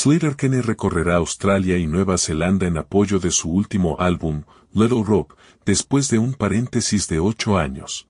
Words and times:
Sleater-Kinney 0.00 0.60
recorrerá 0.60 1.16
Australia 1.16 1.76
y 1.76 1.88
Nueva 1.88 2.18
Zelanda 2.18 2.68
en 2.68 2.78
apoyo 2.78 3.18
de 3.18 3.32
su 3.32 3.50
último 3.50 3.96
álbum, 3.98 4.44
Little 4.72 5.02
Rock, 5.02 5.36
después 5.66 6.08
de 6.08 6.20
un 6.20 6.34
paréntesis 6.34 7.08
de 7.08 7.18
ocho 7.18 7.58
años. 7.58 8.06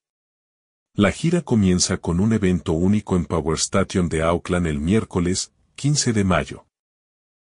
La 0.93 1.13
gira 1.13 1.41
comienza 1.41 1.97
con 1.97 2.21
un 2.21 2.35
evento 2.35 2.75
único 2.75 3.17
en 3.17 3.25
Power 3.25 3.57
Station 3.57 4.11
de 4.11 4.23
Auckland 4.23 4.67
el 4.67 4.81
miércoles, 4.81 5.55
15 5.77 6.13
de 6.13 6.25
mayo. 6.25 6.67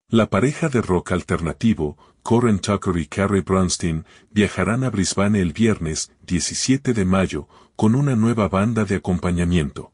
La 0.10 0.32
pareja 0.32 0.68
de 0.68 0.82
rock 0.82 1.12
alternativo, 1.12 2.00
Corin 2.24 2.58
Tucker 2.58 2.98
y 2.98 3.06
Carrie 3.06 3.42
Bronstein, 3.42 4.04
viajarán 4.32 4.84
a 4.84 4.90
Brisbane 4.90 5.42
el 5.42 5.54
viernes, 5.54 6.12
17 6.26 6.96
de 6.96 7.06
mayo, 7.06 7.48
con 7.76 7.94
una 7.94 8.16
nueva 8.16 8.48
banda 8.48 8.84
de 8.84 8.96
acompañamiento. 8.96 9.93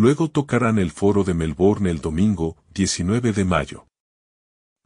Luego 0.00 0.28
tocarán 0.28 0.78
el 0.78 0.92
foro 0.92 1.24
de 1.24 1.34
Melbourne 1.34 1.90
el 1.90 2.00
domingo, 2.00 2.56
19 2.72 3.32
de 3.32 3.44
mayo. 3.44 3.88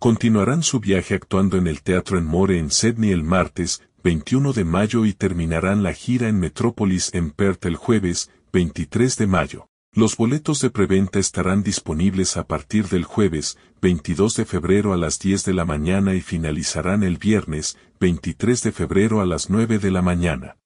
Continuarán 0.00 0.62
su 0.62 0.80
viaje 0.80 1.14
actuando 1.14 1.58
en 1.58 1.66
el 1.66 1.82
Teatro 1.82 2.16
en 2.16 2.24
More 2.24 2.58
en 2.58 2.70
Sydney 2.70 3.10
el 3.10 3.22
martes, 3.22 3.82
21 4.02 4.54
de 4.54 4.64
mayo 4.64 5.04
y 5.04 5.12
terminarán 5.12 5.82
la 5.82 5.92
gira 5.92 6.28
en 6.28 6.40
Metrópolis 6.40 7.12
en 7.12 7.30
Perth 7.30 7.66
el 7.66 7.76
jueves, 7.76 8.30
23 8.54 9.18
de 9.18 9.26
mayo. 9.26 9.68
Los 9.94 10.16
boletos 10.16 10.62
de 10.62 10.70
preventa 10.70 11.18
estarán 11.18 11.62
disponibles 11.62 12.38
a 12.38 12.46
partir 12.46 12.88
del 12.88 13.04
jueves, 13.04 13.58
22 13.82 14.34
de 14.36 14.46
febrero 14.46 14.94
a 14.94 14.96
las 14.96 15.18
10 15.18 15.44
de 15.44 15.52
la 15.52 15.66
mañana 15.66 16.14
y 16.14 16.22
finalizarán 16.22 17.02
el 17.02 17.18
viernes, 17.18 17.76
23 18.00 18.62
de 18.62 18.72
febrero 18.72 19.20
a 19.20 19.26
las 19.26 19.50
9 19.50 19.78
de 19.78 19.90
la 19.90 20.00
mañana. 20.00 20.56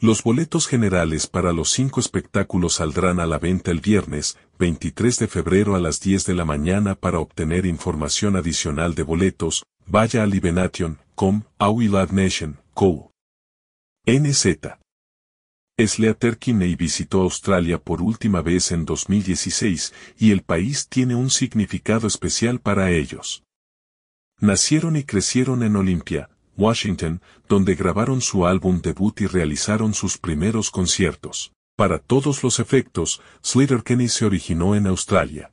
Los 0.00 0.22
boletos 0.22 0.68
generales 0.68 1.26
para 1.26 1.52
los 1.52 1.70
cinco 1.70 1.98
espectáculos 1.98 2.74
saldrán 2.74 3.18
a 3.18 3.26
la 3.26 3.40
venta 3.40 3.72
el 3.72 3.80
viernes, 3.80 4.38
23 4.56 5.18
de 5.18 5.26
febrero 5.26 5.74
a 5.74 5.80
las 5.80 6.00
10 6.00 6.24
de 6.24 6.34
la 6.34 6.44
mañana 6.44 6.94
para 6.94 7.18
obtener 7.18 7.66
información 7.66 8.36
adicional 8.36 8.94
de 8.94 9.02
boletos, 9.02 9.64
vaya 9.86 10.22
a 10.22 10.26
libenation.com, 10.26 11.42
Nation, 12.12 12.60
Co. 12.74 13.10
NZ. 14.06 14.46
Sleater 15.76 16.38
Kinney 16.38 16.76
visitó 16.76 17.22
Australia 17.22 17.78
por 17.78 18.00
última 18.00 18.40
vez 18.40 18.70
en 18.70 18.84
2016 18.84 19.92
y 20.16 20.30
el 20.30 20.42
país 20.42 20.86
tiene 20.88 21.16
un 21.16 21.28
significado 21.28 22.06
especial 22.06 22.60
para 22.60 22.92
ellos. 22.92 23.42
Nacieron 24.38 24.94
y 24.94 25.02
crecieron 25.02 25.64
en 25.64 25.74
Olympia, 25.74 26.30
Washington, 26.58 27.22
donde 27.48 27.76
grabaron 27.76 28.20
su 28.20 28.46
álbum 28.46 28.82
debut 28.82 29.20
y 29.22 29.26
realizaron 29.26 29.94
sus 29.94 30.18
primeros 30.18 30.70
conciertos. 30.70 31.52
Para 31.76 32.00
todos 32.00 32.42
los 32.42 32.58
efectos, 32.58 33.22
Kenny 33.84 34.08
se 34.08 34.26
originó 34.26 34.74
en 34.74 34.88
Australia. 34.88 35.52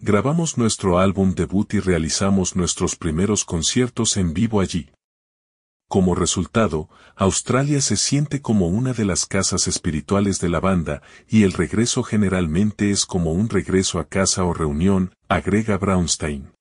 Grabamos 0.00 0.58
nuestro 0.58 0.98
álbum 0.98 1.34
debut 1.34 1.72
y 1.74 1.78
realizamos 1.78 2.56
nuestros 2.56 2.96
primeros 2.96 3.44
conciertos 3.44 4.16
en 4.16 4.34
vivo 4.34 4.60
allí. 4.60 4.90
Como 5.88 6.14
resultado, 6.14 6.88
Australia 7.16 7.80
se 7.80 7.96
siente 7.96 8.40
como 8.40 8.68
una 8.68 8.92
de 8.92 9.04
las 9.04 9.26
casas 9.26 9.68
espirituales 9.68 10.40
de 10.40 10.48
la 10.48 10.58
banda, 10.58 11.02
y 11.28 11.42
el 11.42 11.52
regreso 11.52 12.02
generalmente 12.02 12.90
es 12.90 13.06
como 13.06 13.32
un 13.32 13.48
regreso 13.48 13.98
a 13.98 14.04
casa 14.04 14.44
o 14.44 14.54
reunión, 14.54 15.14
agrega 15.28 15.78
Brownstein. 15.78 16.52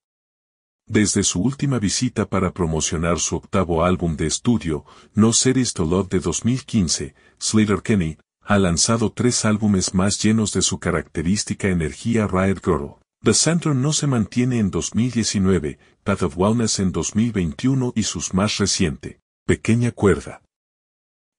Desde 0.89 1.21
su 1.21 1.43
última 1.43 1.77
visita 1.77 2.27
para 2.27 2.51
promocionar 2.51 3.19
su 3.19 3.35
octavo 3.35 3.85
álbum 3.85 4.17
de 4.17 4.25
estudio, 4.25 4.85
No 5.13 5.33
Series 5.33 5.73
to 5.73 5.85
Love 5.85 6.09
de 6.09 6.19
2015, 6.19 7.13
Slater 7.37 7.83
Kenny, 7.83 8.17
ha 8.41 8.57
lanzado 8.57 9.11
tres 9.11 9.45
álbumes 9.45 9.93
más 9.93 10.19
llenos 10.19 10.51
de 10.51 10.63
su 10.63 10.79
característica 10.79 11.67
energía 11.67 12.25
Riot 12.25 12.61
Girl. 12.65 12.95
The 13.21 13.35
Center 13.35 13.75
no 13.75 13.93
se 13.93 14.07
mantiene 14.07 14.57
en 14.57 14.71
2019, 14.71 15.77
Path 16.03 16.23
of 16.23 16.35
Wellness 16.35 16.79
en 16.79 16.91
2021 16.91 17.93
y 17.95 18.01
sus 18.01 18.33
más 18.33 18.57
reciente, 18.57 19.19
Pequeña 19.45 19.91
Cuerda. 19.91 20.41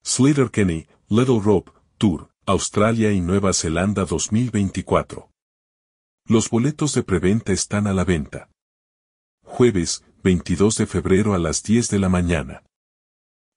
Slater 0.05 0.53
Kenny, 0.53 0.87
Little 1.09 1.41
Rope, 1.43 1.73
Tour, 1.99 2.31
Australia 2.47 3.11
y 3.11 3.21
Nueva 3.21 3.53
Zelanda 3.53 4.05
2024. 4.05 5.29
Los 6.29 6.49
boletos 6.51 6.95
de 6.95 7.03
preventa 7.03 7.53
están 7.53 7.89
a 7.89 7.93
la 7.93 8.05
venta 8.05 8.49
jueves, 9.51 10.05
22 10.23 10.77
de 10.77 10.87
febrero 10.87 11.35
a 11.35 11.39
las 11.39 11.63
10 11.63 11.91
de 11.91 11.99
la 11.99 12.09
mañana. 12.09 12.63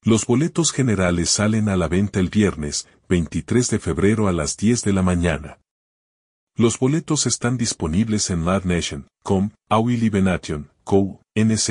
Los 0.04 0.26
boletos 0.26 0.72
generales 0.72 1.30
salen 1.30 1.70
a 1.70 1.78
la 1.78 1.88
venta 1.88 2.20
el 2.20 2.30
viernes, 2.30 2.88
23 3.08 3.70
de 3.70 3.80
febrero 3.80 4.28
a 4.28 4.34
las 4.34 4.58
10 4.58 4.82
de 4.84 4.92
la 4.92 5.04
mañana. 5.04 5.60
Los 6.58 6.78
boletos 6.80 7.26
están 7.26 7.58
disponibles 7.58 8.30
en 8.30 8.44
Live 8.44 8.66
Nation, 8.66 9.08
com, 9.24 9.52
Aui 9.70 10.12
Co, 10.84 11.22
NZ. 11.36 11.70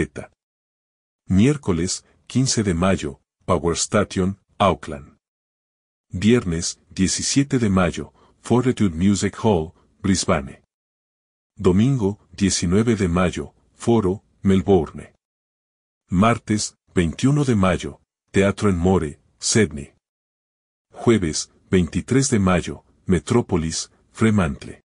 Miércoles, 1.27 2.05
15 2.27 2.63
de 2.63 2.75
mayo, 2.75 3.21
Power 3.45 3.77
Station, 3.77 4.39
Auckland. 4.59 5.19
Viernes, 6.11 6.81
17 6.91 7.59
de 7.59 7.69
mayo, 7.69 8.13
Fortitude 8.41 8.95
Music 8.97 9.37
Hall, 9.43 9.73
Brisbane. 10.01 10.63
Domingo, 11.57 12.19
19 12.37 12.97
de 12.97 13.09
mayo, 13.09 13.55
Foro, 13.85 14.23
Melbourne. 14.45 15.13
Martes, 16.09 16.77
21 16.95 17.43
de 17.43 17.57
mayo, 17.57 18.01
Teatro 18.31 18.71
en 18.71 18.79
More, 18.79 19.19
Sydney. 19.41 19.93
Jueves, 20.93 21.51
23 21.69 22.31
de 22.31 22.39
mayo, 22.39 22.85
Metrópolis, 23.07 23.91
Fremantle. 24.13 24.81